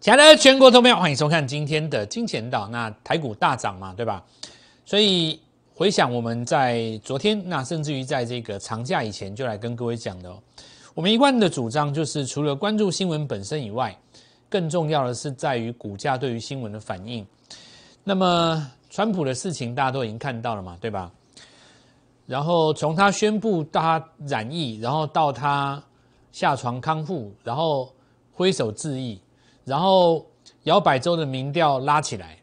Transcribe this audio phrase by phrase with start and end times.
[0.00, 2.68] 亲爱的全国投票，欢迎收看今天的金钱岛。
[2.68, 4.24] 那台股大涨嘛，对吧？
[4.86, 5.40] 所以
[5.74, 10.40] 回想我们在昨天，那甚至于在这个长假以前就来跟各位讲的哦。
[10.94, 13.92] 我们一贯的主张就是，除了关注新闻本身以外，
[14.48, 17.26] 更重要的是在于股价对于新闻的反应。
[18.04, 21.10] 那么，川普的事情大家都已经看到了嘛，对吧？
[22.24, 25.82] 然后从他宣布他染疫，然后到他
[26.30, 27.92] 下床康复，然后
[28.32, 29.20] 挥手致意，
[29.68, 30.26] 然后
[30.64, 32.38] 摇摆州的民调拉起来，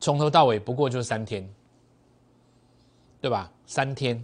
[0.00, 1.48] 从头到尾不过就三天，
[3.20, 3.50] 对吧？
[3.66, 4.22] 三天，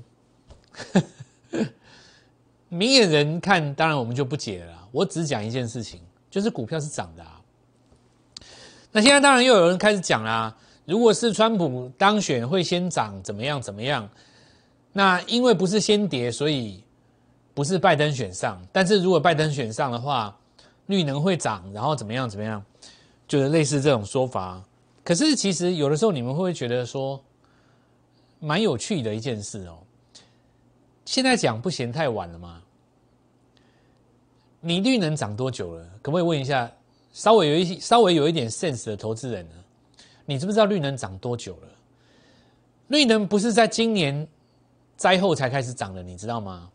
[2.68, 4.88] 明眼人看，当然我们就不解了。
[4.90, 6.00] 我只讲一件事情，
[6.30, 7.40] 就是股票是涨的啊。
[8.90, 10.56] 那现在当然又有人开始讲啦。
[10.84, 13.60] 如果是川普当选，会先涨怎么样？
[13.60, 14.08] 怎么样？
[14.92, 16.82] 那因为不是先跌，所以
[17.52, 18.60] 不是拜登选上。
[18.72, 20.34] 但是如果拜登选上的话，
[20.88, 22.28] 绿能会涨，然后怎么样？
[22.28, 22.62] 怎么样？
[23.26, 24.62] 就是类似这种说法。
[25.04, 27.22] 可是其实有的时候你们会不会觉得说，
[28.40, 29.78] 蛮有趣的一件事哦？
[31.04, 32.62] 现在讲不嫌太晚了吗？
[34.60, 35.84] 你绿能涨多久了？
[36.02, 36.70] 可不可以问一下，
[37.12, 39.54] 稍微有一稍微有一点 sense 的投资人呢？
[40.26, 41.68] 你知不知道绿能涨多久了？
[42.88, 44.26] 绿能不是在今年
[44.96, 46.70] 灾后才开始涨的，你知道吗？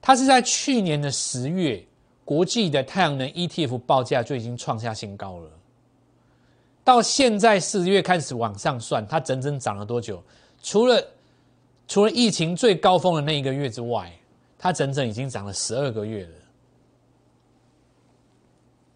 [0.00, 1.84] 它是在去年的十月，
[2.30, 5.50] 国际的太阳能 ETF 报价就已经创下新高了。
[6.84, 10.22] 到现在四月开始往上算，它整整涨了多久？
[10.62, 11.04] 除了
[11.88, 14.16] 除了疫情最高峰的那一个月之外，
[14.56, 16.24] 它整整已经涨了十二个月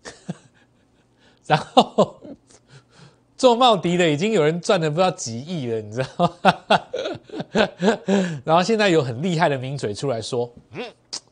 [0.04, 0.12] 了。
[1.44, 2.14] 然后。
[3.36, 6.80] 做茂迪的已经有人赚了不知道几亿了，你知道吗？
[8.46, 10.82] 然后现在有很厉害的名嘴出来说，嗯，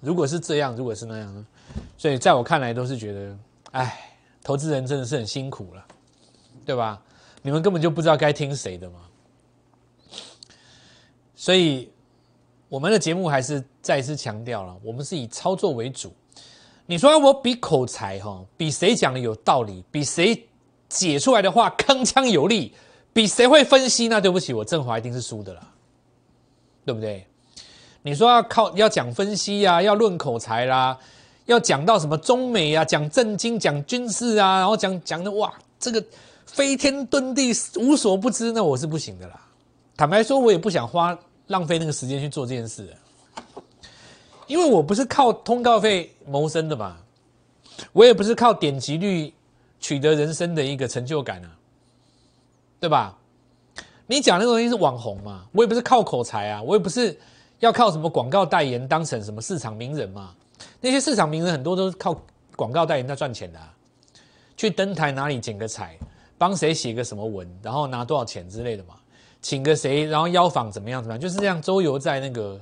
[0.00, 1.46] 如果是这样，如果是那样呢？
[1.96, 3.36] 所以在我看来都是觉得，
[3.72, 5.84] 哎，投资人真的是很辛苦了，
[6.66, 7.00] 对吧？
[7.42, 9.00] 你们根本就不知道该听谁的嘛。
[11.34, 11.90] 所以
[12.68, 16.12] 我们的节目还是再次强调了，我们是以操作为主。
[16.86, 20.48] 你说我比口才哈，比谁讲的有道理，比谁？
[20.88, 22.74] 解出来的话铿锵有力，
[23.14, 24.08] 比谁会分析？
[24.08, 25.68] 那对不起，我振华一定是输的了，
[26.84, 27.26] 对不对？
[28.02, 30.98] 你说要靠要讲分析呀，要论口才啦，
[31.46, 36.04] 要讲到什么中美啊，讲政经，讲军事啊，然后讲讲的哇，这个
[36.46, 39.40] 飞天遁地无所不知，那我是不行的啦。
[39.96, 42.94] 坦白说，我也不想花浪费那个时间去做这件事，
[44.46, 46.96] 因为我不是靠通告费谋生的嘛，
[47.92, 49.32] 我也不是靠点击率。
[49.84, 51.50] 取得人生的一个成就感啊，
[52.78, 53.18] 对吧？
[54.06, 55.44] 你讲那个东西是网红嘛？
[55.50, 57.18] 我也不是靠口才啊，我也不是
[57.58, 60.36] 要靠什么广告代言当成什么市场名人嘛。
[60.80, 62.14] 那些市场名人很多都是靠
[62.56, 63.60] 广告代言在赚钱的，
[64.56, 65.98] 去登台哪里剪个彩，
[66.38, 68.94] 帮谁写个什么文，然后拿多少钱之类的嘛。
[69.40, 72.60] 请个谁，然后邀访怎么样怎么样，就是这样周游在那个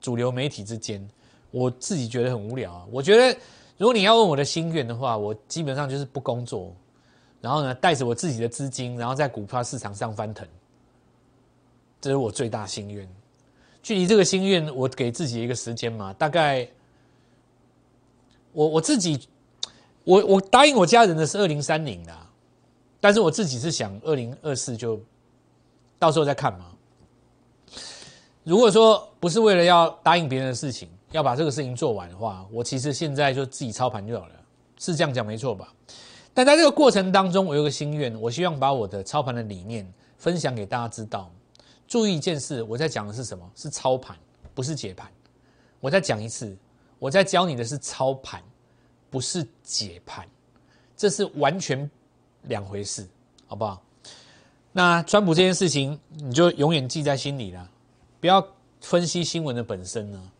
[0.00, 1.06] 主流媒体之间。
[1.50, 3.38] 我自己觉得很无聊啊，我觉得。
[3.78, 6.74] 如果你要问我的心愿的话，我基本上就是不工作，
[7.42, 10.48] 然后呢，带着我自己的资金，然后在股票市场上翻腾，
[12.00, 13.06] 这是我最大心愿。
[13.82, 16.66] 距离这个心愿，我给自己一个时间嘛，大概
[18.56, 19.28] 我我自己，
[20.04, 22.12] 我我答应我家人的是二零三零的，
[22.98, 24.98] 但是我自己是想二零二四就
[25.98, 26.72] 到时候再看嘛。
[28.44, 30.88] 如果说不是为了要答应别人的事情。
[31.12, 34.34] 要把这个事情做完的话，我其实现在就自己操盘就好了，
[34.76, 35.72] 是这样讲没错吧？
[36.34, 41.30] 但在这个过程当中，我有个心愿，我希望把我的操盘的理念分享给大家知道。
[41.86, 43.48] 注意一件事，我在讲的是什么？
[43.54, 44.16] 是操盘，
[44.52, 45.08] 不是解盘。
[45.80, 46.54] 我再讲一次，
[46.98, 48.42] 我在教你的是操盘，
[49.10, 50.26] 不是解盘，
[50.96, 51.90] 这是完全
[52.42, 53.06] 两回事，
[53.46, 53.82] 好不好？
[54.72, 57.70] 那川普这件事情，你就永远记在心里了，
[58.20, 58.46] 不要
[58.80, 60.32] 分析新闻的本身呢。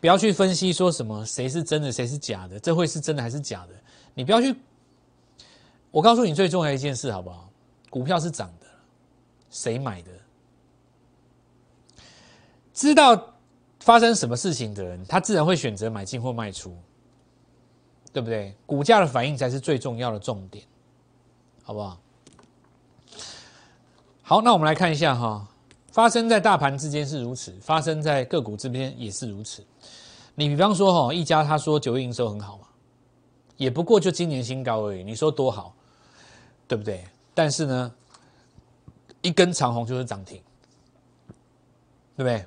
[0.00, 3.74] 不要去分析说什么谁是真的谁是假的，这会是真的还是假的？
[4.14, 4.54] 你不要去。
[5.92, 7.48] 我告诉你最重要一件事，好不好？
[7.88, 8.66] 股票是涨的，
[9.50, 10.10] 谁买的？
[12.74, 13.31] 知道
[13.82, 16.76] 发生什么事情的人，他自然会选择买进或卖出，
[18.12, 18.54] 对不对？
[18.64, 20.64] 股价的反应才是最重要的重点，
[21.64, 21.98] 好不好？
[24.22, 25.48] 好，那我们来看一下哈。
[25.90, 29.62] 发生在大盘之间是如此，发生在个股这边也是如此。
[30.36, 32.66] 你比方说哈，一家他说九月营收很好嘛，
[33.56, 35.74] 也不过就今年新高而已，你说多好，
[36.68, 37.04] 对不对？
[37.34, 37.92] 但是呢，
[39.20, 40.40] 一根长红就是涨停，
[42.16, 42.46] 对不对？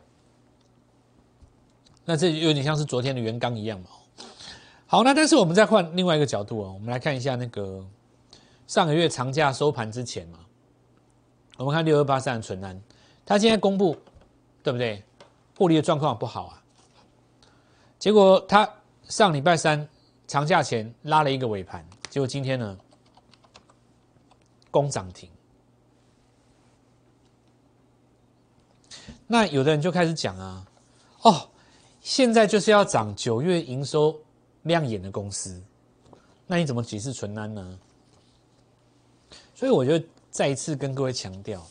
[2.06, 3.88] 那这有点像是昨天的元刚一样嘛。
[4.88, 7.84] 好，那但是我们再换另外一个角度哦，我们来看一下那个
[8.68, 10.40] 上个月长假收盘之前嘛，
[11.58, 12.80] 我们看六二八三的纯安，
[13.26, 13.98] 它现在公布
[14.64, 15.04] 对不对？
[15.58, 16.64] 获利的状况不好啊，
[17.98, 18.70] 结果它
[19.08, 19.88] 上礼拜三
[20.28, 22.78] 长假前拉了一个尾盘，结果今天呢，
[24.70, 25.30] 攻涨停。
[29.28, 30.66] 那有的人就开始讲啊，
[31.22, 31.50] 哦，
[32.06, 34.16] 现在就是要涨九月营收
[34.62, 35.60] 亮眼的公司，
[36.46, 37.80] 那你怎么解释纯安呢？
[39.56, 40.00] 所以我就
[40.30, 41.66] 再一次跟各位强调，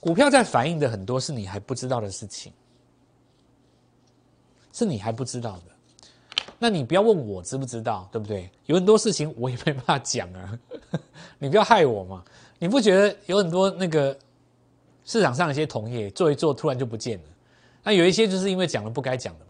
[0.00, 2.50] 股票在反映的很多是你还不知道的事情，
[4.72, 6.44] 是你还不知道的。
[6.58, 8.50] 那你不要问我知不知道，对不对？
[8.64, 10.58] 有很多事情我也没办法讲啊，
[11.38, 12.24] 你不要害我嘛。
[12.58, 14.18] 你不觉得有很多那个？
[15.04, 17.24] 市场上一些同业做一做，突然就不见了。
[17.82, 19.46] 那有一些就是因为讲了不该讲的，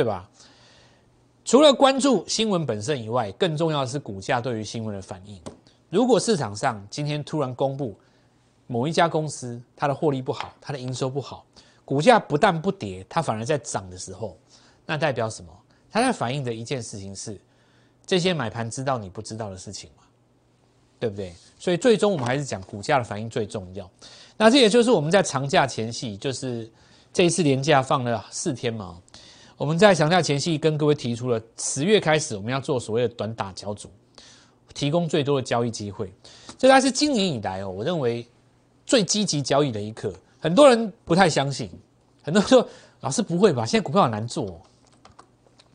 [0.00, 0.26] 对吧？
[1.44, 5.38] 除了关注新闻本身以外，更重要的是股价对于新闻的反应。
[5.90, 7.94] 如果市场上今天突然公布
[8.66, 11.44] 某一家公司它的获利不好，它的营收不好，
[11.84, 14.38] 股价不但不跌，它反而在涨的时候，
[14.86, 15.52] 那代表什么？
[15.90, 17.38] 它在反映的一件事情是，
[18.06, 20.04] 这些买盘知道你不知道的事情嘛，
[20.98, 21.34] 对不对？
[21.58, 23.90] 所以最终我们还是讲股价的反应最重要。
[24.38, 26.70] 那这也就是我们在长假前夕，就是
[27.12, 28.98] 这一次连假放了四天嘛。
[29.60, 33.90] 我们在强调前夕跟各位提出了，十月开始我们要做所谓的短打交组，
[34.72, 36.10] 提供最多的交易机会。
[36.56, 38.26] 这才是今年以来哦，我认为
[38.86, 40.10] 最积极交易的一刻。
[40.38, 41.68] 很多人不太相信，
[42.22, 42.66] 很多人说
[43.00, 43.66] 老师不会吧？
[43.66, 44.58] 现在股票很难做。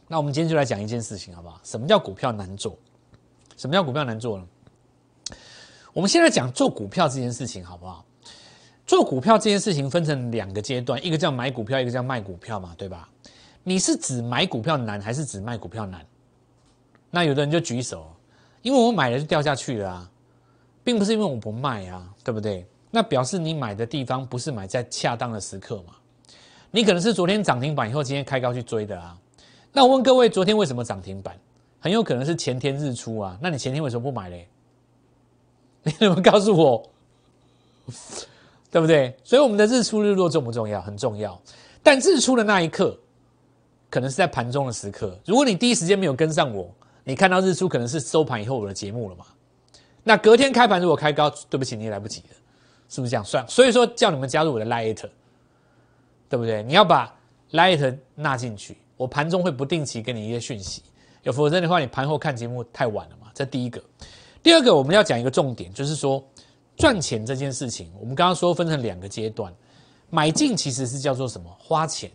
[0.07, 1.61] 那我们今天就来讲一件事情，好不好？
[1.63, 2.75] 什么叫股票难做？
[3.55, 4.47] 什么叫股票难做呢？
[5.93, 8.03] 我们现在讲做股票这件事情，好不好？
[8.87, 13.07] 做股票这件事情分成两个阶段，一个叫买股票，一个叫卖股票嘛，对吧？
[13.67, 16.05] 你是指买股票难，还是指卖股票难？
[17.09, 18.05] 那有的人就举手，
[18.61, 20.11] 因为我买了就掉下去了啊，
[20.83, 22.63] 并不是因为我不卖啊，对不对？
[22.91, 25.95] 那表示你买的地方不是买在恰当的时刻嘛？
[26.69, 29.17] 你可能是昨天涨停板以后，今天开高去追的啊。
[29.73, 31.35] 那我问各位，昨天为什么涨停板？
[31.79, 33.35] 很有可能是前天日出啊。
[33.41, 34.47] 那你前天为什么不买嘞？
[35.81, 36.87] 你怎么告诉我？
[38.69, 39.17] 对不对？
[39.23, 40.79] 所以我们的日出日落重不重要？
[40.81, 41.41] 很重要。
[41.81, 42.97] 但日出的那一刻，
[43.95, 45.17] 可能是在盘中的时刻。
[45.25, 46.69] 如果你第一时间没有跟上我，
[47.05, 49.25] 你看到日出可能是收盘以后我的节目了嘛？
[50.03, 52.35] 那隔天开盘如果开高，对不起，你也来不及了，
[52.89, 53.47] 是不是这样算？
[53.47, 55.01] 所以说叫你们加入我的 Light，
[56.27, 56.61] 对不对？
[56.63, 57.17] 你要把
[57.53, 60.83] Light 纳进去，我盘中会不定期给你一些讯息。
[61.23, 63.27] 有否则的话，你盘后看节目太晚了嘛？
[63.33, 63.81] 这第一个。
[64.43, 66.21] 第二个，我们要讲一个重点，就是说。
[66.75, 69.53] 赚钱这件事情，我们刚刚说分成两个阶段，
[70.09, 71.49] 买进其实是叫做什么？
[71.57, 72.11] 花钱，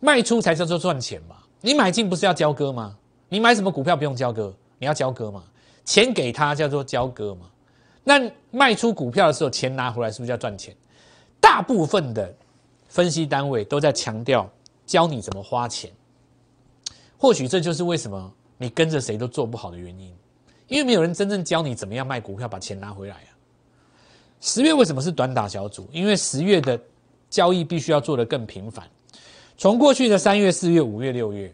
[0.00, 1.36] 卖出才叫做赚钱嘛。
[1.60, 2.96] 你买进不是要交割吗？
[3.28, 4.54] 你买什么股票不用交割？
[4.78, 5.42] 你要交割嘛？
[5.84, 7.46] 钱给他叫做交割嘛。
[8.04, 10.74] 那卖出股票的时候，钱拿回来是不是叫赚钱？
[11.40, 12.34] 大部分的
[12.88, 14.48] 分析单位都在强调
[14.86, 15.90] 教你怎么花钱，
[17.18, 20.14] 或许这就是为什么你跟着谁都做不好的原因，
[20.68, 23.30] 因为没有人真正教你怎么样卖股票把钱拿回来啊。
[24.40, 25.88] 十月为什么是短打小组？
[25.92, 26.80] 因为十月的
[27.28, 28.88] 交易必须要做得更频繁。
[29.58, 31.52] 从过去的三月、四月、五月、六月，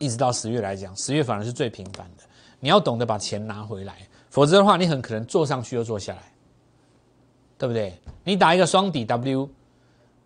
[0.00, 2.24] 一直到十月来讲，十月反而是最频繁的。
[2.58, 3.94] 你要懂得把钱拿回来，
[4.30, 6.22] 否则的话，你很可能坐上去又坐下来，
[7.56, 7.96] 对不对？
[8.24, 9.48] 你打一个双底 W，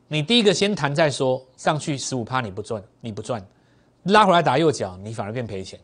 [0.09, 3.47] 你第一个先谈再说，上去十五趴你不赚，你不赚，
[4.05, 5.79] 拉回来打右脚，你反而变赔钱。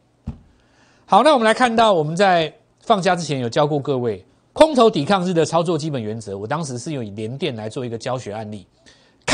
[1.04, 2.50] 好，那我们来看到我们在
[2.80, 4.24] 放假之前有教过各位。
[4.54, 8.66] 空头抵抗日的操作基本原则，我当时是用以连电来做一个教学案例。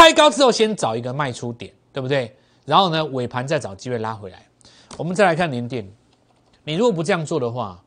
[0.00, 2.35] 开高之后，先找一个卖出点，对不对？
[2.64, 4.47] 然后呢，尾盘再找机会拉回来。
[4.97, 5.87] 我们再来看连电，
[6.64, 7.78] 你如果不这样做的话，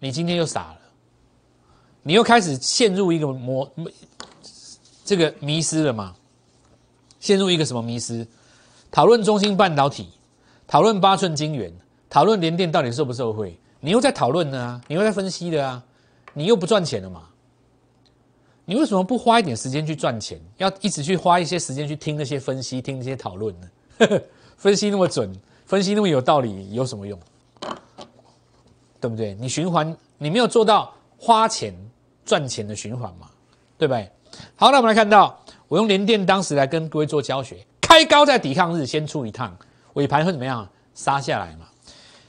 [0.00, 0.78] 你今天又傻了，
[2.02, 3.70] 你又开始陷入一个魔
[5.04, 6.16] 这个迷失了嘛？
[7.20, 8.26] 陷入一个什么迷失？
[8.90, 10.08] 讨论中芯半导体，
[10.66, 11.72] 讨论八寸晶圆，
[12.10, 13.56] 讨论联电到底受不受惠？
[13.78, 14.82] 你又在讨论呢？
[14.88, 15.80] 你又在分析的啊？
[16.32, 17.28] 你又不赚钱了嘛？
[18.64, 20.40] 你为什么不花一点时间去赚钱？
[20.56, 23.68] 要一直去花一些时间去听那些分析、听那些讨论呢？
[24.56, 25.30] 分析那么准，
[25.66, 27.18] 分析那么有道理，有什么用？
[29.00, 29.34] 对不对？
[29.34, 31.74] 你循环，你没有做到花钱
[32.24, 33.28] 赚钱的循环嘛？
[33.76, 34.10] 对不对？
[34.56, 39.54] 好，那我们来看到，我用联电当时来跟各位做教学，开高在抵抗日先出一趟，
[39.92, 40.66] 尾盘会怎么样？
[40.94, 41.66] 杀下来嘛？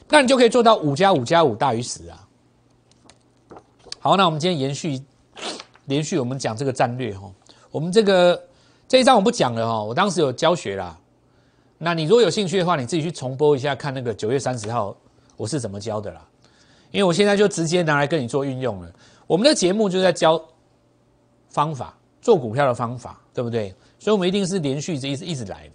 [0.10, 2.28] 那你就可以做到五加五加五大于十啊。
[4.00, 5.02] 好，那我们今天延续
[5.86, 7.32] 连续我们讲这个战略哈，
[7.72, 8.42] 我们这个
[8.88, 10.98] 这一章我不讲了哈，我当时有教学啦，
[11.78, 14.96] 那你如果有兴趣的话，你自己去重播一下，看那个九月三十号
[15.38, 16.26] 我是怎么教的啦。
[16.92, 18.90] 因为我现在就直接拿来跟你做运用了。
[19.28, 20.42] 我们的节目就在教
[21.50, 23.74] 方法，做股票的方法，对不对？
[24.00, 25.74] 所以我们一定是连续这一直一直来的。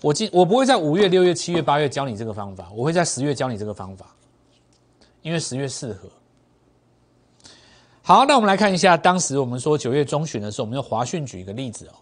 [0.00, 4.06] 我今我不会在五月、六月、七月、八月教你这个方法，我会在十月教你这个方法，
[5.22, 6.08] 因为十月适合。
[8.06, 11.94] 好，那我们来看一下，当时我们说九月中旬的时候，我们用华讯举一个例子哦。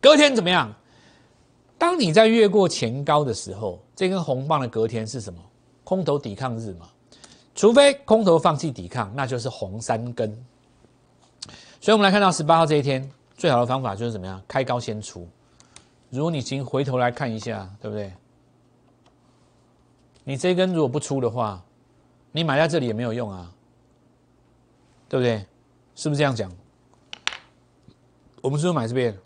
[0.00, 0.74] 隔天怎么样？
[1.76, 5.38] 当你在越过前高的时候，这根红棒的隔天是什么？
[5.84, 6.88] 空头抵抗日嘛。
[7.54, 10.30] 除非空头放弃抵抗，那就是红三根。
[11.82, 14.40] 所以，我们来看到十八号这一天，最好的方法就是怎么样？
[14.48, 15.28] 开高先出。
[16.08, 18.10] 如果你请回头来看一下，对不对？
[20.24, 21.62] 你这根如果不出的话，
[22.32, 23.52] 你买在这里也没有用啊。
[25.08, 25.44] 对不对？
[25.94, 26.50] 是不是这样讲？
[28.42, 29.16] 我们是不是买这边？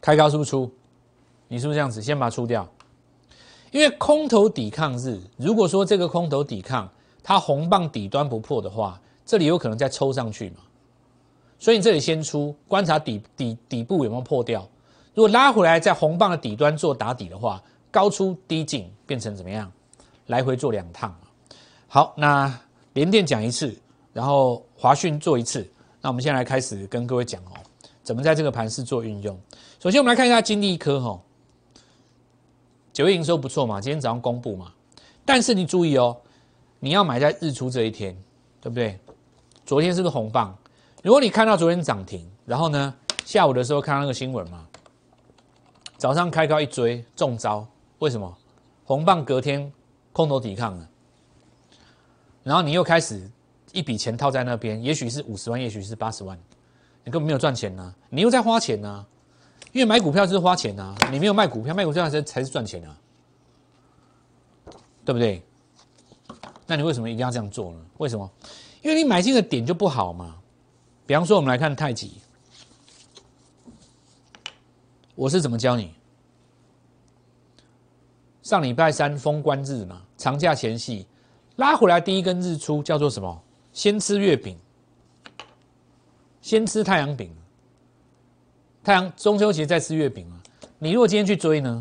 [0.00, 0.72] 开高是不是出？
[1.48, 2.00] 你是不是这样子？
[2.00, 2.66] 先把它出掉。
[3.70, 6.90] 因为空头抵抗日，如果说这个空头抵抗
[7.22, 10.56] 它红棒底端不破的话，这里有可能再抽上去嘛。
[11.58, 14.66] 所以你这里先出，观察底底底部有没有破掉。
[15.14, 19.70] 如果拉回来在红棒的底端做打底的话，高出低进变成怎么样？
[20.26, 21.14] 来回做两趟。
[21.88, 22.60] 好，那
[22.94, 23.76] 连电讲一次。
[24.12, 25.64] 然后华讯做一次，
[26.00, 27.52] 那我们现在来开始跟各位讲哦，
[28.02, 29.38] 怎么在这个盘市做运用。
[29.78, 31.20] 首先我们来看一下金利科哈，
[32.92, 34.72] 九月营收不错嘛，今天早上公布嘛，
[35.24, 36.16] 但是你注意哦，
[36.80, 38.16] 你要买在日出这一天，
[38.60, 38.98] 对不对？
[39.64, 40.56] 昨天是个红棒？
[41.02, 42.92] 如果你看到昨天涨停，然后呢
[43.24, 44.66] 下午的时候看到那个新闻嘛，
[45.96, 47.64] 早上开高一追中招，
[48.00, 48.36] 为什么？
[48.84, 49.72] 红棒隔天
[50.12, 50.88] 空头抵抗了，
[52.42, 53.30] 然后你又开始。
[53.72, 56.38] 一笔钱套在那边，也许是五十万，也许是八十万，
[57.04, 59.06] 你根本没有赚钱呢，你又在花钱呢，
[59.72, 62.98] 因为买股票就是花钱呐，你没有卖股票，卖股票才才是赚钱啊，
[65.04, 65.42] 对不对？
[66.66, 67.78] 那你为什么一定要这样做呢？
[67.98, 68.30] 为什么？
[68.82, 70.36] 因为你买进的点就不好嘛。
[71.06, 72.20] 比方说，我们来看太极，
[75.14, 75.92] 我是怎么教你？
[78.42, 81.06] 上礼拜三封关日嘛，长假前夕
[81.56, 83.42] 拉回来第一根日出叫做什么？
[83.72, 84.58] 先吃月饼，
[86.40, 87.34] 先吃太阳饼。
[88.82, 90.40] 太阳中秋节再吃月饼啊！
[90.78, 91.80] 你如果今天去追呢，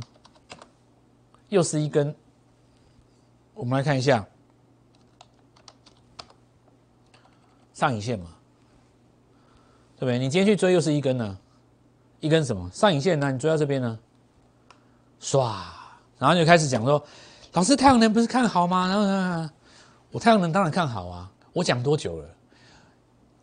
[1.47, 2.13] 又是一根。
[3.53, 4.25] 我们来看一下
[7.73, 8.35] 上影线嘛，
[9.95, 10.19] 对不对？
[10.19, 11.37] 你今天去追又是一根呢，
[12.19, 13.31] 一根什么上影线呢？
[13.31, 13.97] 你追到这边呢，
[15.21, 15.55] 唰，
[16.17, 17.01] 然后就开始讲说，
[17.53, 18.87] 老师太阳能不是看好吗？
[18.87, 19.49] 然后
[20.11, 21.31] 我太阳能当然看好啊。
[21.53, 22.27] 我讲多久了，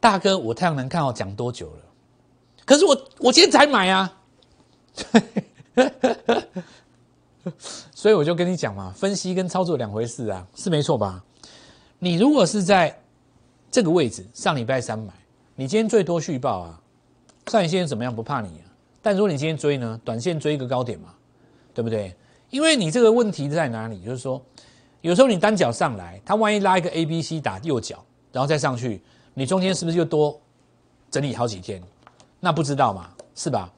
[0.00, 0.38] 大哥？
[0.38, 1.82] 我太阳能看好讲多久了？
[2.64, 4.20] 可是我我今天才买啊，
[7.94, 11.22] 所以我就跟你讲嘛，分析跟操作两回事啊，是没错吧？
[11.98, 12.96] 你如果是在
[13.70, 15.12] 这个位置上礼拜三买，
[15.54, 16.80] 你今天最多续报啊，
[17.46, 18.14] 上影线怎么样？
[18.14, 18.66] 不怕你啊。
[19.02, 21.14] 但如果你今天追呢，短线追一个高点嘛，
[21.75, 22.14] 对不对？
[22.50, 24.02] 因为你这个问题在哪里？
[24.04, 24.40] 就是说。
[25.06, 29.00] 有时候你单脚上来，它万一拉一个 A、B、C 打右脚，然后再上去，
[29.34, 30.36] 你中间是不是又多
[31.12, 31.80] 整理好几天？
[32.40, 33.72] 那不知道嘛，是吧？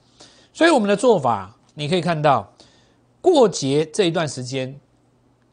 [0.55, 2.51] 所以我们的做法，你可以看到，
[3.21, 4.71] 过节这一段时间，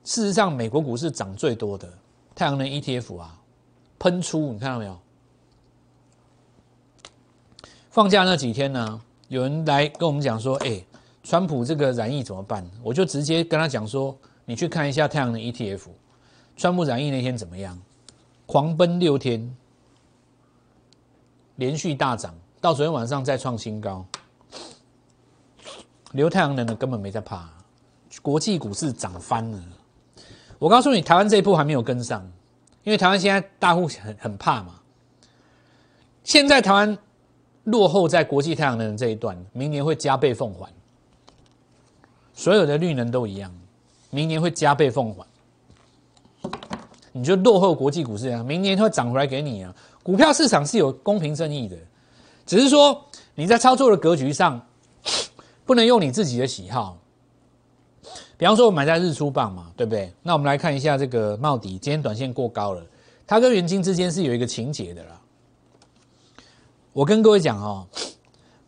[0.05, 1.91] 事实上美国股市涨最多的
[2.33, 3.37] 太阳能 ETF 啊，
[3.99, 4.97] 喷出，你看到没有？
[7.89, 10.81] 放假那几天呢，有人来跟我们讲说，哎，
[11.21, 12.65] 川普这个染疫怎么办？
[12.81, 14.17] 我就直接跟他讲说。
[14.45, 15.81] 你去看一下太阳能 ETF，
[16.55, 17.81] 川普染疫那天怎么样？
[18.45, 19.55] 狂奔六天，
[21.55, 24.05] 连续大涨，到昨天晚上再创新高。
[26.11, 27.49] 留太阳能的根本没在怕，
[28.21, 29.59] 国际股市涨翻了。
[30.59, 32.31] 我告诉你，台湾这一波还没有跟上，
[32.83, 34.79] 因为台湾现在大户很很怕嘛。
[36.23, 36.97] 现在台湾
[37.63, 40.71] 落后在国际太阳能这一段，明年会加倍奉还。
[42.33, 43.51] 所有的绿能都一样。
[44.15, 45.25] 明年会加倍奉还，
[47.11, 48.41] 你就落后国际股市啊！
[48.41, 49.75] 明年会涨回来给你啊！
[50.01, 51.75] 股票市场是有公平正义的，
[52.45, 54.65] 只是说你在操作的格局上
[55.65, 56.97] 不能用你自己的喜好。
[58.37, 60.13] 比方说，我买在日出棒嘛，对不对？
[60.23, 62.81] 那我们来看一下这个茂迪，今天短线过高了，
[63.27, 65.19] 它跟元金之间是有一个情节的啦。
[66.93, 67.85] 我跟各位讲哦，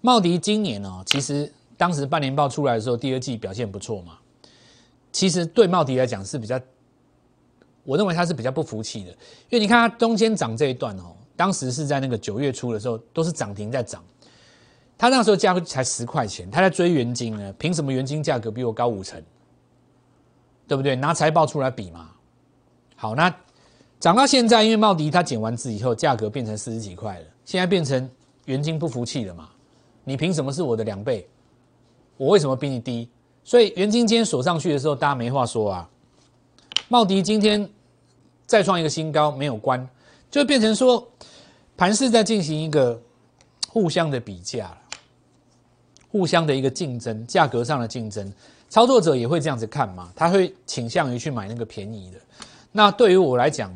[0.01, 4.17] 茂迪今年哦，其实当时半年报出来的时候，第二季表现不错嘛。
[5.11, 6.59] 其实对茂迪来讲是比较，
[7.83, 9.17] 我认为他是比较不服气的，因
[9.51, 14.03] 为你看它中间涨这一段哦，当时是在那个九月初的时候都是涨停在涨，
[14.97, 19.21] 他那时候价格才十块钱，他在追元金呢，凭什么元金价格比我高五成？
[20.67, 20.95] 对不对？
[20.95, 22.09] 拿财报出来比嘛。
[22.95, 23.33] 好，那
[23.99, 28.09] 涨到现在，因为茂迪它减完资以后，价格变成四十几块了，现在变成
[28.45, 29.49] 元金不服气了嘛？
[30.03, 31.27] 你凭什么是我的两倍？
[32.17, 33.09] 我为什么比你低？
[33.47, 35.89] 所以元金今天锁上去的时候，大家没话说啊。
[36.89, 37.69] 茂迪今天
[38.45, 39.87] 再创一个新高，没有关，
[40.29, 41.07] 就变成说
[41.77, 43.01] 盘市在进行一个
[43.69, 44.77] 互相的比价，
[46.11, 48.29] 互相的一个竞争，价格上的竞争。
[48.67, 50.11] 操作者也会这样子看嘛？
[50.13, 52.17] 他会倾向于去买那个便宜的。
[52.73, 53.73] 那对于我来讲，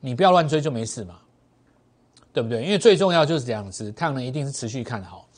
[0.00, 1.16] 你不要乱追就没事嘛，
[2.32, 2.64] 对不对？
[2.64, 5.28] 因为最重要就是这样子，太阳能一定是持续看好。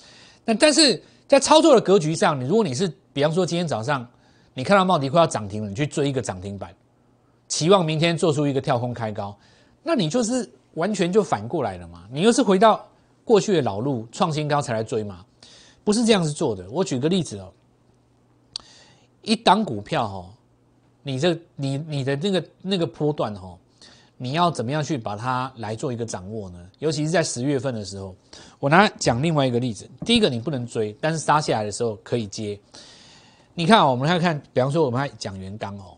[0.46, 4.06] 那但是在操作的格局上，你如果你是比方说今天早上
[4.52, 6.74] 你看到茂迪快要涨停了，你去追一个涨停板，
[7.48, 9.36] 期望明天做出一个跳空开高，
[9.82, 12.04] 那你就是完全就反过来了嘛？
[12.10, 12.86] 你又是回到
[13.24, 15.24] 过去的老路，创新高才来追嘛？
[15.82, 16.68] 不是这样子做的。
[16.70, 17.52] 我举个例子哦。
[19.22, 20.30] 一档股票哈，
[21.02, 23.56] 你这你你的那个那个波段哈，
[24.16, 26.66] 你要怎么样去把它来做一个掌握呢？
[26.78, 28.14] 尤其是在十月份的时候，
[28.58, 29.88] 我拿讲另外一个例子。
[30.04, 32.58] 第一个你不能追，但是杀下来的时候可以接。
[33.54, 35.96] 你看，我们来看，比方说我们还讲元刚哦，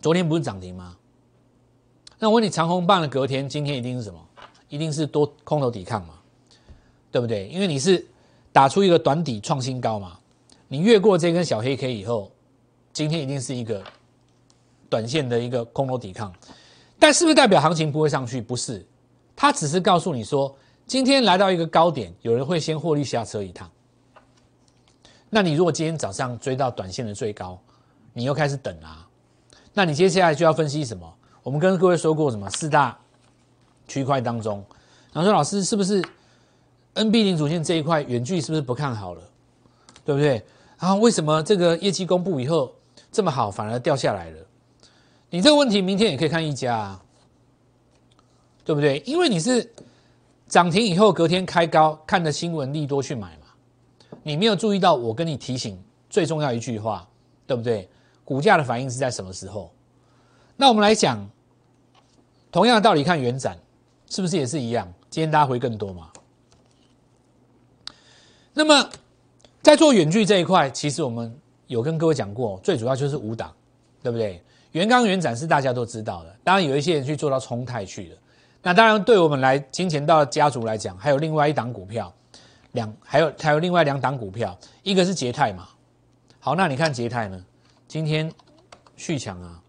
[0.00, 0.96] 昨天不是涨停吗？
[2.18, 4.20] 那我问你，长虹棒的隔天，今天一定是什么？
[4.68, 6.14] 一定是多空头抵抗嘛？
[7.10, 7.46] 对不对？
[7.48, 8.06] 因为你是
[8.52, 10.18] 打出一个短底创新高嘛。
[10.68, 12.30] 你越过这根小黑 K 以后，
[12.92, 13.84] 今天一定是一个
[14.88, 16.32] 短线的一个空头抵抗，
[17.02, 18.40] 但是不是代表行情不会上去？
[18.40, 18.86] 不是，
[19.34, 20.56] 它只是告诉你说，
[20.86, 23.68] 今天来到一个高点，有人会先获利下车一趟。
[25.28, 27.58] 那你如果今天早上追到短线的最高，
[28.12, 29.04] 你又开始等啊？
[29.74, 31.12] 那你接下来就要分析什么？
[31.42, 32.96] 我们跟各位说过什么四大
[33.88, 34.64] 区块当中，
[35.12, 36.00] 然后说老师是不是
[36.94, 39.22] NB 零主线这一块远距是不是不看好了？
[40.04, 40.40] 对不对？
[40.78, 42.72] 然后，为什么这个业绩公布以后
[43.10, 44.38] 这么好，反而掉下来了？
[45.34, 47.02] 你这个问题明天也可以看一家，啊，
[48.66, 48.98] 对不对？
[49.06, 49.66] 因为你是
[50.46, 53.46] 涨停以后隔天开高，看的新闻利多去买嘛，
[54.22, 57.08] 你没有注意到我跟你提醒最重要一句话，
[57.46, 57.88] 对不对？
[58.26, 59.72] 股价的反应是在什么时候？
[60.54, 61.26] 那我们来讲，
[62.50, 63.58] 同样的道理看元展，
[64.10, 64.86] 是不是也是一样？
[65.08, 66.10] 今天大家回更多嘛？
[68.52, 68.90] 那么。
[69.62, 71.32] 在做远距这一块，其实我们
[71.68, 73.54] 有跟各位讲过，最主要就是五档，
[74.02, 74.42] 对不对？
[74.72, 76.36] 元刚、元展是大家都知道的。
[76.44, 78.16] 当然有一些人去做到冲泰去了。
[78.62, 82.12] 那当然对我们来金钱道家族来讲，还有另外一档股票，
[82.72, 85.68] 两还有还有另外两档股票，一个是捷泰嘛。
[86.38, 87.44] 好，那你看捷泰呢？
[87.86, 88.32] 今天
[88.96, 89.60] 续强啊，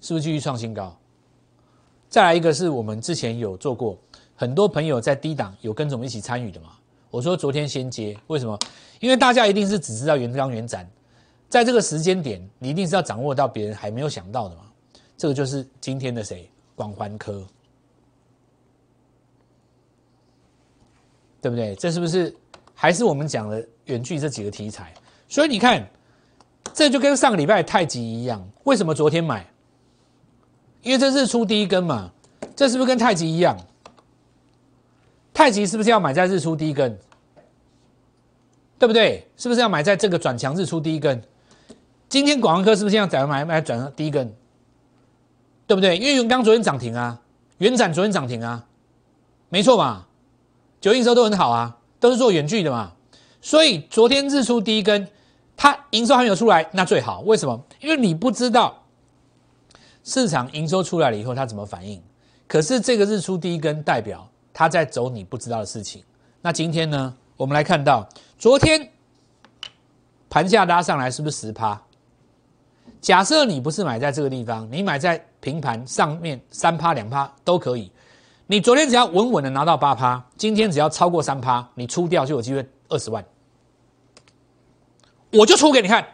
[0.00, 0.96] 是不是继续创新高？
[2.08, 3.96] 再来一个是我们之前有做过，
[4.34, 6.70] 很多朋友在低档有跟着我们一起参与的嘛。
[7.10, 8.58] 我说昨天先接，为什么？
[8.98, 10.88] 因为大家一定是只知道元刚元展，
[11.50, 14.62] 在这个时间点，你一定是要掌握到别人还没有想到的嘛。
[15.18, 16.48] 这个就是今天的谁？
[16.76, 17.44] 广环科，
[21.42, 21.74] 对不对？
[21.74, 22.34] 这是不是
[22.72, 24.94] 还是我们讲的远距这几个题材？
[25.28, 25.86] 所以你看，
[26.72, 28.42] 这就跟上个礼拜太极一样。
[28.64, 29.46] 为什么昨天买？
[30.82, 32.10] 因为这是出第一根嘛。
[32.56, 33.58] 这是不是跟太极一样？
[35.34, 36.98] 太极是不是要买在日出第一根？
[38.78, 39.26] 对不对？
[39.36, 41.22] 是不是要买在这个转强日出第一根？
[42.10, 44.34] 今天广安科是不是要再买买转第一根？
[45.66, 45.96] 对不对？
[45.96, 47.18] 因为元刚昨天涨停啊，
[47.58, 48.66] 元展昨天涨停啊，
[49.48, 50.08] 没错吧？
[50.80, 52.92] 九营收都很好啊，都是做远距的嘛。
[53.40, 55.08] 所以昨天日出第一根，
[55.56, 57.20] 它营收还没有出来，那最好。
[57.20, 57.64] 为什么？
[57.80, 58.82] 因为你不知道
[60.04, 62.02] 市场营收出来了以后它怎么反应。
[62.46, 64.26] 可是这个日出第一根代表。
[64.52, 66.02] 它在走你不知道的事情。
[66.42, 67.14] 那今天呢？
[67.36, 68.90] 我们来看到，昨天
[70.28, 71.80] 盘价拉上来是不是十趴？
[73.00, 77.90] 假设你不是买在这个地方，你买在平盘上面三趴两趴都可以。
[78.46, 83.24] 你昨天只要稳稳的拿到八趴，今天只要超过三趴，你出掉就有机会二十万。
[85.32, 86.04] 我就出给你看，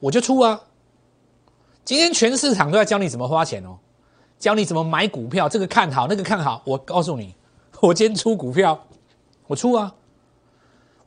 [0.00, 0.60] 我就出啊！
[1.84, 3.78] 今天全市场都在教你怎么花钱哦。
[4.38, 6.62] 教你怎么买股票，这个看好，那个看好。
[6.64, 7.34] 我告诉你，
[7.80, 8.86] 我今天出股票，
[9.46, 9.94] 我出啊。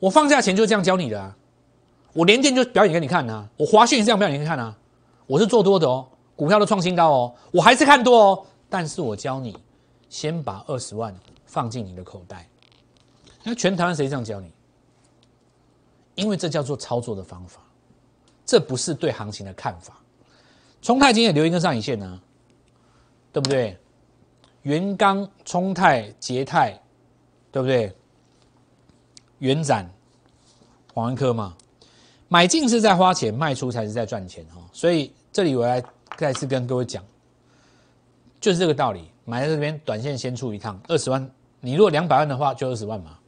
[0.00, 1.36] 我放下钱就这样教你的啊。
[2.12, 3.48] 我连电就表演给你看啊。
[3.56, 4.76] 我华讯也这样表演给你看啊。
[5.26, 8.46] 我是做多的哦，股票都创新高哦，我还是看多哦。
[8.68, 9.56] 但是我教你，
[10.08, 11.14] 先把二十万
[11.46, 12.48] 放进你的口袋。
[13.42, 14.52] 那全台湾谁这样教你？
[16.14, 17.60] 因为这叫做操作的方法，
[18.44, 19.98] 这不是对行情的看法。
[20.80, 22.20] 冲泰今天留一根上影线呢。
[23.34, 23.78] 对不对？
[24.60, 26.78] 元刚、冲泰、捷泰，
[27.50, 27.90] 对不对？
[29.38, 29.90] 元展、
[30.92, 31.56] 华安科嘛，
[32.32, 34.58] 买进是在花钱，卖出才是在赚钱哈。
[34.72, 35.82] 所以这里我来
[36.16, 37.04] 再次跟各位讲，
[38.40, 39.04] 就是这个道理。
[39.26, 41.30] 买在这边，短线先出一趟，二十万。
[41.60, 43.18] 你如果两百万的话，就二十万嘛。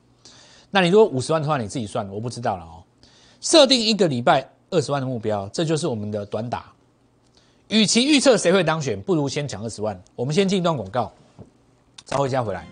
[0.71, 2.83] 那你如果五十万的话，你自己算，我不知道了哦。
[3.43, 6.73] 设定一个礼拜二十万的目标，这就是我们的短打。
[7.69, 10.03] 与其预测谁会当选，不如先抢二十万。
[10.17, 11.13] 我们先进一段广告，
[12.07, 12.67] 稍后一下回来。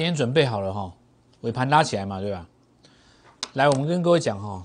[0.00, 0.90] 今天准备好了哈，
[1.42, 2.48] 尾盘拉起来嘛，对吧？
[3.52, 4.64] 来，我们跟各位讲哈，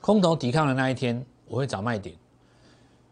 [0.00, 2.14] 空头抵抗的那一天，我会找卖点，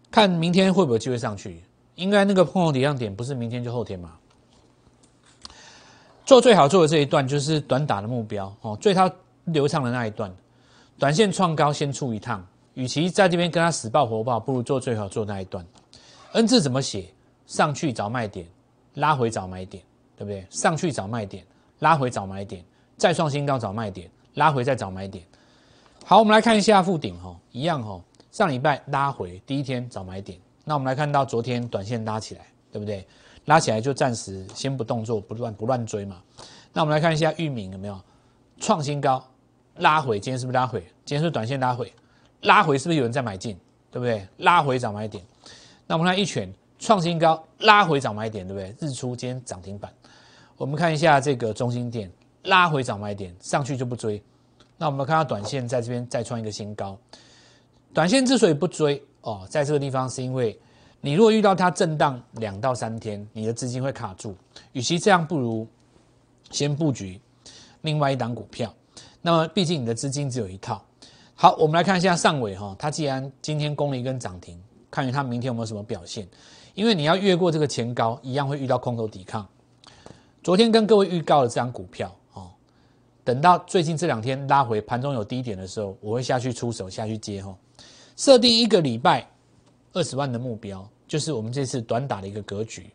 [0.08, 1.64] 看明天会不会机会上去。
[1.96, 4.12] 应该那个空头抵抗点不是明天就后天嘛？
[6.24, 9.12] 做最好做的这一段就是短打的目标哦，最它
[9.46, 10.32] 流畅的那一段，
[10.96, 15.66] 短线创高先出一趟，与其在这边跟他死抱活抱，不如做最好做那一段。
[16.34, 17.08] N 字怎么写？
[17.48, 18.46] 上去找卖点，
[18.94, 19.82] 拉回找买点，
[20.16, 20.46] 对不对？
[20.50, 21.44] 上去找卖点，
[21.78, 22.64] 拉回找买点，
[22.96, 24.10] 再创新高找卖点。
[24.34, 25.24] 拉回再找买点，
[26.04, 28.00] 好，我们来看一下附顶哈，一样哈，
[28.32, 33.06] 上礼拜拉回第一天找买点，那我们来看到昨天短线拉起来，对不对？
[33.44, 36.20] 拉起来就暂时先不动作，不乱不乱追嘛。
[36.72, 37.96] 那我们来看一下域名有没有
[38.58, 39.24] 创新高，
[39.76, 40.80] 拉回，今天是不是拉回？
[41.04, 41.92] 今天是是短线拉回，
[42.40, 43.56] 拉回是不是有人在买进？
[43.92, 44.26] 对不对？
[44.38, 45.24] 拉回找买点，
[45.87, 48.74] 那我们看一拳创新高，拉回找买点，对不对？
[48.80, 49.92] 日出今天涨停板，
[50.56, 52.10] 我们看一下这个中心点。
[52.44, 54.22] 拉回涨买点，上去就不追。
[54.76, 56.94] 那我们看到短线在这边再创一个新高。
[57.94, 60.54] 短线之所以不追哦，在这个地方是因为
[61.00, 64.36] 你如果遇到它震荡两到三天，你的资金会卡住。
[64.72, 65.66] 与其这样，不如
[66.50, 67.18] 先布局
[67.80, 68.70] 另外一档股票。
[69.22, 70.84] 那么毕竟你的资金只有一套。
[71.34, 76.28] 好，我们来看一下上尾哈，它既然今天攻了一根涨停，看它明天有没有什么表现。
[76.74, 79.48] 因为你要越过这个前高，一样会遇到空头抵抗。
[80.44, 82.50] 昨天跟各位预告了这张股票哦。
[83.24, 87.57] 等到最近这两天拉回盘中有低点的时候，我会下去出手下去接哈。
[88.14, 89.26] 设定一个礼拜
[89.94, 92.90] 二十万的目标，就是我们这次短打的一个格局。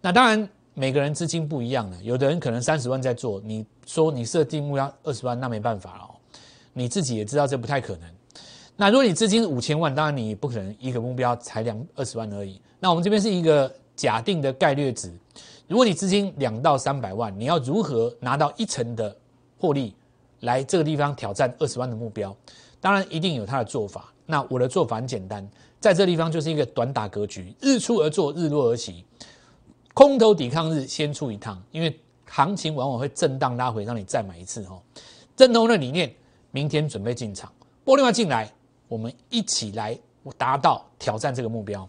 [0.00, 6.18] 那当然每个人资金不一样了，有的人可能三十万在做，你说你设定目标二十万，那没办法哦。
[6.72, 8.10] 你自己也知道这不太可能。
[8.74, 12.60] 那如果你资金五千万，当然你不可能一个目标才两二十万而已。
[12.80, 15.08] 那我们这边是一个假定的概率值。
[15.72, 19.16] 如果你资金两到三百万，你要如何拿到一成的？
[19.56, 19.94] 获利
[20.40, 22.36] 来这个地方挑战二十万的目标，
[22.78, 24.12] 当然一定有他的做法。
[24.26, 25.48] 那我的做法很简单，
[25.80, 29.02] 在这地方就是一个短打格局，日出而作，日落而息，
[29.94, 34.82] 空头抵抗日先出一趟，因为行情往往会震荡拉回，让你再买一次哦。
[35.34, 36.14] 正统的理念，
[36.50, 37.50] 明天准备进场，
[37.82, 38.52] 玻璃化进来，
[38.88, 39.98] 我们一起来
[40.36, 41.88] 达到挑战这个目标。